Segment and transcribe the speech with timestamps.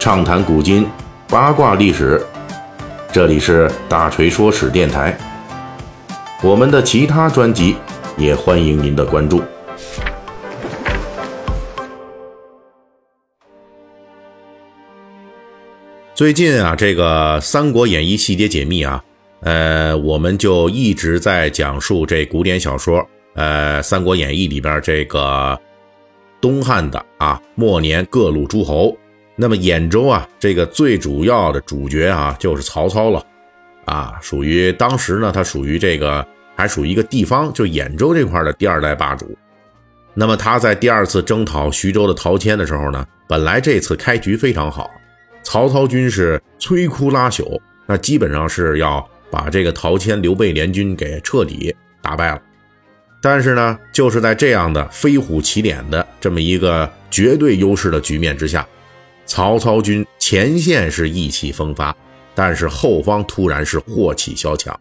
[0.00, 0.88] 畅谈古今，
[1.28, 2.24] 八卦历史。
[3.12, 5.14] 这里是大锤说史电台。
[6.42, 7.76] 我们的其他专辑
[8.16, 9.42] 也欢迎您的关注。
[16.14, 19.04] 最近啊，这个《三国演义》细节解密啊，
[19.42, 25.60] 呃，我们就一直在讲述这古典小说，呃，《三国演义》里边这个
[26.40, 28.96] 东汉的啊末年各路诸侯。
[29.36, 33.24] 那么兖州啊，这个最主要的主角啊，就是曹操了，
[33.84, 39.36] 啊，属于当时呢，他属于这个还属于一个地方，就兖州这块的第二代霸主。
[40.12, 44.90] 那么他在第二次征讨徐州的陶谦的时候呢，本来这次开局非常好。
[45.42, 52.42] 曹操军是摧枯拉朽，那基本上是要把这个陶谦、刘备联军给彻底打败了。
[53.22, 58.66] 但是呢，就是在这样的飞虎起点的这么一个绝对优势的局面之下，
[59.30, 61.94] 曹操军前线是意气风发，
[62.34, 64.76] 但是后方突然是祸起萧墙，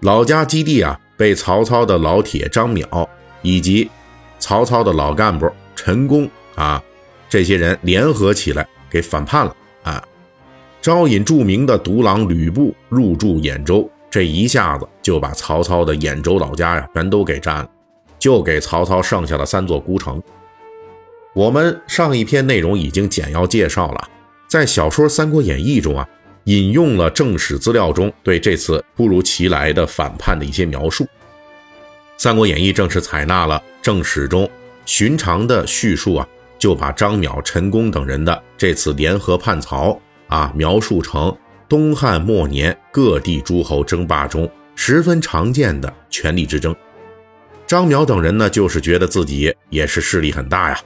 [0.00, 3.08] 老家基地啊被曹操的老铁张邈
[3.40, 3.90] 以及
[4.38, 6.82] 曹操的老干部陈宫啊
[7.26, 9.56] 这些人联合起来给反叛了。
[9.82, 10.04] 啊，
[10.82, 17.68] 招引著名的独狼吕布入驻兖州，这一下子就把曹操的兖州老家呀全都给占了，
[18.18, 20.22] 就给曹操剩下了三座孤城。
[21.34, 24.08] 我们上一篇内容已经简要介绍了，
[24.48, 26.08] 在小说《三国演义》中啊，
[26.44, 31.04] 引用了正史资料中对这次突如其来的反叛的一些描述，
[32.16, 34.48] 《三国演义》正是采纳了正史中
[34.86, 36.26] 寻常的叙述啊。
[36.56, 41.36] 就把张邈、陈宫等人的这次联合叛曹啊，描述成
[41.68, 46.74] 东汉末年各地诸侯争霸中十分常见的权力之争。
[47.66, 50.80] 张邈等人呢，就是觉得自己也是势力很大呀，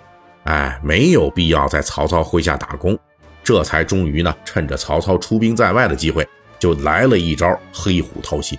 [0.48, 2.98] 哎，没有必要在曹操麾下打工，
[3.44, 6.26] 这才终于呢，趁着曹操出兵在外的机会，
[6.58, 8.58] 就来了一招黑虎掏心。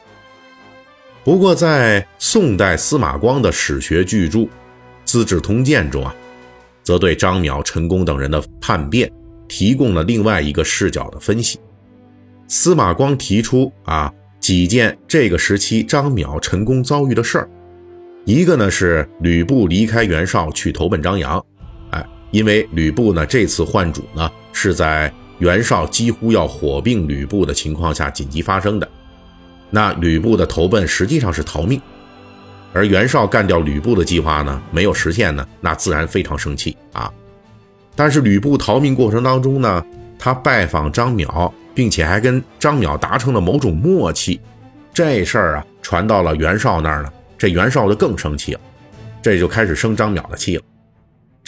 [1.24, 4.40] 不过，在宋代司马光的史学巨著
[5.04, 6.16] 《资治通鉴》中啊。
[6.82, 9.12] 则对张邈、陈宫等人的叛变
[9.48, 11.60] 提供了另外一个视角的分析。
[12.48, 17.50] 司马光提出啊几件这个时期张邈、陈宫遭遇的事儿，
[18.26, 21.46] 一个呢是吕布离开袁绍去投奔张扬，
[22.32, 28.88] 因为吕布呢这次换主呢是在袁绍几乎要火并吕布的情况下紧急发生的，
[29.70, 31.82] 那吕布的投奔实际上是逃命。
[32.72, 37.12] 而袁绍干掉吕布的计划呢，没有实现呢，那自然非常生气啊。
[37.96, 39.84] 但是吕布逃命过程当中呢，
[40.20, 44.40] 他拜访张邈，并且还跟张邈达成了某种默契，
[44.94, 48.60] 这事儿啊传到了袁绍那儿呢，这袁绍就更生气了，
[49.22, 50.64] 这就开始生张邈的气了。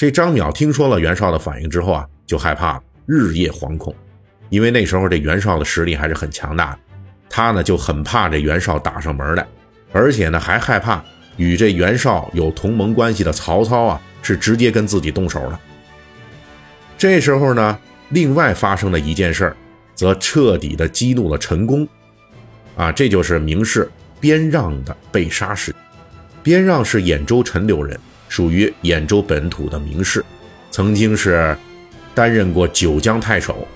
[0.01, 3.93] 这张邈听说了袁绍的反应之后啊，就害怕了，日夜惶恐，
[4.49, 6.79] 因为那时候这袁绍的实力还是很强大的，
[7.29, 9.45] 他呢就很怕这袁绍打上门来。
[9.91, 11.03] 而且呢，还害怕
[11.37, 15.59] 与这袁绍有同盟关系的曹操啊，是直接跟自己动手了。
[16.97, 17.77] 这时候呢，
[18.09, 19.57] 另外发生的一件事儿，
[19.93, 21.87] 则彻底的激怒了陈宫。
[22.75, 23.87] 啊，这就是名士
[24.19, 25.71] 边让的被杀事。
[26.41, 27.99] 边让是兖州陈留人，
[28.31, 30.23] 属于兖州本土的名士，
[30.69, 31.53] 曾经是
[32.15, 33.67] 担任过九江太守。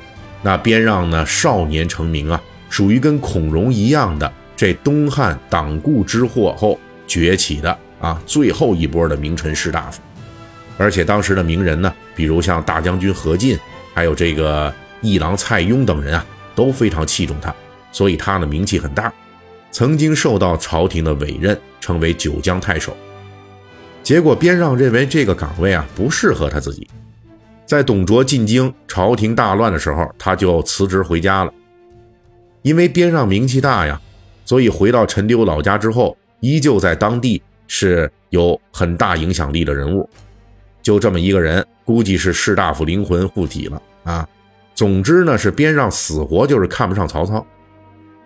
[0.41, 4.31] 那边让呢，少年成名啊，属于跟孔融一样的。
[4.55, 9.99] 这东汉党锢之祸后崛起的啊，最后一波的名臣士大夫，
[10.77, 13.59] 而且当时的名人呢，比如像大将军何进，
[13.93, 17.53] 还有这个议郎蔡邕等人啊，都非常器重他，
[17.91, 19.11] 所以他的名气很大，
[19.69, 22.95] 曾经受到朝廷的委任，成为九江太守。
[24.05, 26.87] 结果边让认为这个岗位啊不适合他自己，
[27.65, 31.51] 在董卓进京，朝廷大乱的时候，他就辞职回家了，
[32.61, 33.99] 因为边让名气大呀。
[34.45, 40.07] 所以回到陈留老家之后，依旧在当地是有很大影响力的人物。
[40.83, 44.29] 就这么一个人，估计是士大夫灵魂附体了啊。
[44.75, 47.43] 总之呢，是边让死活就是看不上曹操，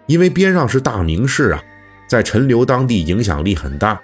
[0.07, 1.63] 因为边让是大名士啊，
[2.05, 3.97] 在陈留当地影响力很大。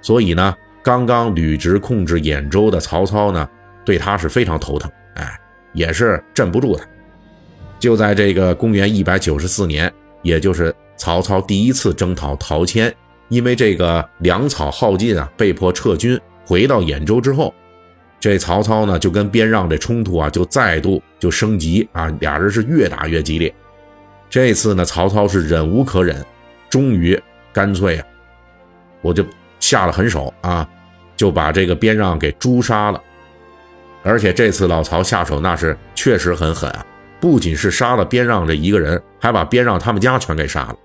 [0.00, 3.48] 所以呢，刚刚履职控制兖州的曹操呢，
[3.84, 5.36] 对他是非常头疼，哎，
[5.72, 6.84] 也是镇不住他。
[7.80, 9.92] 就在这个公元一百九十四年，
[10.22, 10.72] 也就是。
[10.98, 12.90] 曹操第一次征讨陶谦，
[13.28, 17.52] 因为这个粮草耗尽啊，被迫撤军回到兖州之后，
[18.18, 23.54] 这曹操呢就跟边让这冲突啊就再度就升级啊，俩人是越打越激烈。
[24.30, 26.24] 这次呢，曹操是忍无可忍，
[26.70, 27.20] 终于
[27.52, 28.06] 干脆啊，
[29.02, 29.22] 我就
[29.68, 30.68] 下了狠手啊，
[31.16, 33.02] 就把这个边让给诛杀了。
[34.04, 36.86] 而且这次老曹下手那是确实很狠啊，
[37.20, 40.76] 不仅是杀了边让这一个人，还把边让他们家全给杀了。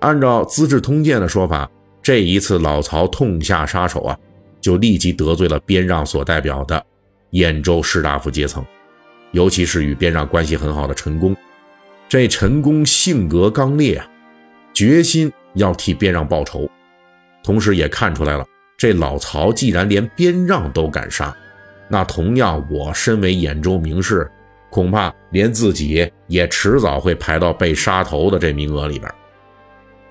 [0.00, 1.66] 按照《资治通鉴》的说法，
[2.02, 4.18] 这一次老曹痛下杀手啊，
[4.60, 6.84] 就立即得罪了边让所代表的
[7.30, 8.62] 兖州士大夫阶层，
[9.30, 11.34] 尤其是与边让关系很好的陈宫。
[12.06, 14.06] 这陈宫性格刚烈啊，
[14.74, 16.68] 决心要替边让报仇，
[17.42, 18.44] 同时也看出来了，
[18.76, 21.34] 这老曹既然连边让都敢杀，
[21.88, 24.30] 那同样我身为兖州名士，
[24.70, 29.10] 恐怕连自己也迟早会排到被杀头的这名额里边。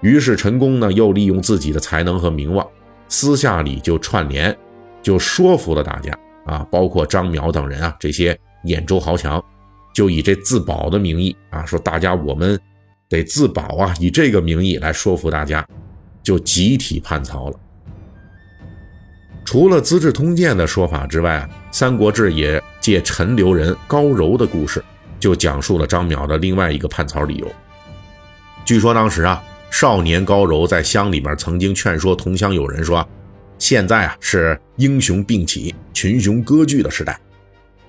[0.01, 2.67] 于是陈宫呢，又利用自己的才能和名望，
[3.07, 4.55] 私下里就串联，
[5.01, 6.11] 就说服了大家
[6.45, 9.43] 啊，包括张邈等人啊，这些兖州豪强，
[9.93, 12.59] 就以这自保的名义啊，说大家我们
[13.09, 15.63] 得自保啊，以这个名义来说服大家，
[16.23, 17.59] 就集体叛曹了。
[19.43, 24.83] 除了《资治通鉴》的说法之外，《三国志》也借陈留人高柔的故事，
[25.19, 27.51] 就讲述了张邈的另外一个叛曹理由。
[28.65, 29.43] 据说当时啊。
[29.73, 33.07] 少年高柔在乡里边曾经劝说同乡友人说
[33.57, 37.17] ：“现在啊是英雄并起、群雄割据的时代，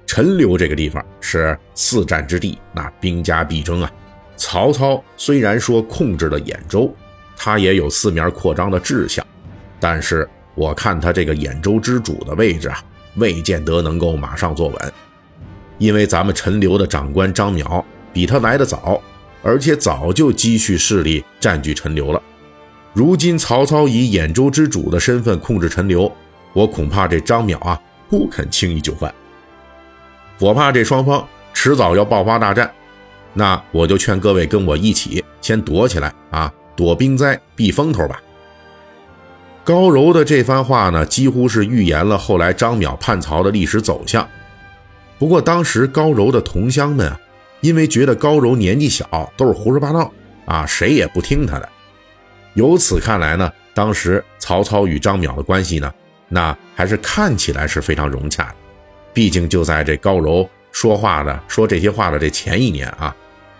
[0.06, 3.90] 陈留这个地方是四战之地，那兵家必争啊。
[4.36, 6.94] 曹操虽然说控制了兖州，
[7.44, 9.26] 他也有四面扩张的志向，
[9.80, 12.80] 但是我看他这个兖州之主的位置啊，
[13.16, 14.92] 未见得能够马上坐稳，
[15.76, 19.02] 因为咱们陈留的长官张邈比他来得早。”
[19.42, 22.22] 而且早就积蓄势力，占据陈留了。
[22.92, 26.12] 如今曹操以兖州之主的身份控制陈留，
[26.52, 27.76] 我恐怕这张邈啊
[28.08, 29.12] 不肯轻易就范。
[30.38, 32.70] 我怕这双方迟早要爆发大战，
[33.34, 38.20] 那我就劝各位跟我一起先躲起来啊，躲兵灾，避风头吧。
[39.64, 44.28] 高柔的这番话呢，几乎是预言了后来张邈叛曹的历史走向。
[45.18, 47.18] 不过当时高柔的同乡们啊。
[47.62, 50.12] 因为觉得高柔年纪小，都是胡说八道
[50.46, 51.68] 啊，谁也不听他的。
[52.54, 55.94] 由此看来呢，当时曹操与张邈的关系呢，
[56.28, 58.54] 那还是看起来是非常融洽的。
[59.14, 63.14] 毕竟就在这高柔说话的说这些话的这前一年啊，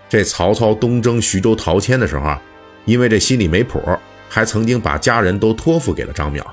[0.09, 2.41] 这曹操东征徐州陶谦的时候啊，
[2.85, 3.81] 因为这心里没谱，
[4.29, 6.43] 还曾经把家人都托付给了张邈。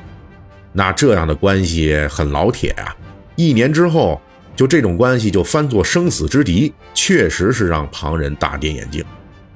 [0.73, 2.95] 那这样的关系很老铁啊，
[3.37, 4.21] 一年之后。
[4.57, 9.03] 就这种关系，就翻作生死之敌，确实是让旁人大跌眼镜，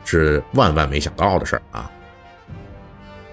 [0.02, 1.90] 是万万没想到的事儿啊！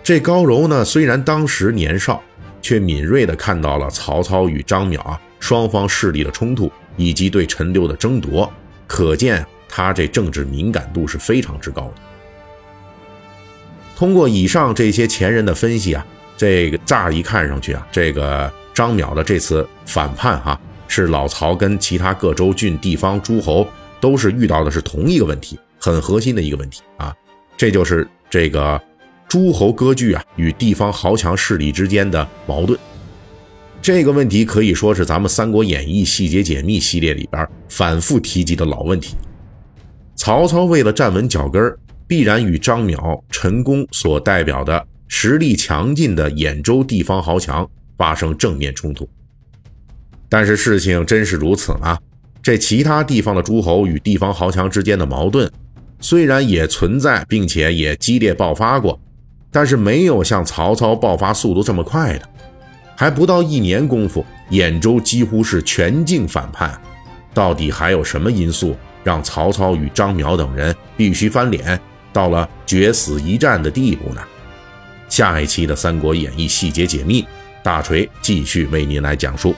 [0.03, 2.21] 这高柔呢，虽然当时年少，
[2.61, 8.51] 却敏锐地看到了曹操与张邈啊双方势力的冲突，以及对陈留的争夺，
[8.85, 12.01] 可见他这政治敏感度是非常之高的。
[14.01, 16.03] 通过以上这些前人的分析啊，
[16.35, 20.59] 这个乍一看上去啊，这个张邈的这次反叛哈。
[20.87, 23.67] 是老曹跟其他各州郡地方诸侯
[23.99, 27.15] 都是遇到的是同一个问题，很核心的一个问题啊，
[27.55, 28.81] 这就是这个
[29.27, 32.79] 诸侯割据啊与地方豪强势力之间的矛盾。
[33.83, 39.15] 这个问题可以说是咱们《三国演义》细节解密系列里边反复提及的老问题。
[40.15, 41.61] 曹操为了站稳脚跟，
[42.11, 47.65] 必然与张邈、陈宫所代表的实力强劲的兖州地方豪强
[47.97, 49.07] 发生正面冲突。
[50.27, 51.97] 但是事情真是如此吗？
[52.43, 55.49] 这其他地方的诸侯与地方豪强之间的矛盾，
[56.01, 58.99] 虽然也存在，并且也激烈爆发过，
[59.49, 62.27] 但是没有像曹操爆发速度这么快的。
[62.93, 66.77] 还不到一年功夫，兖州几乎是全境反叛。
[67.33, 71.79] 到底还有什么因素让曹操与张邈等人必须翻脸，
[72.13, 74.21] 到了决死一战的地步呢？
[75.09, 77.25] 下一期的《三国演义》细节解密，
[77.61, 79.55] 大锤继续为您来讲述。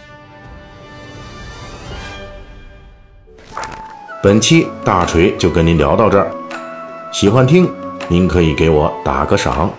[4.23, 6.31] 本期大锤就跟您聊到这儿，
[7.11, 7.69] 喜欢听
[8.07, 9.71] 您可以给我打个赏。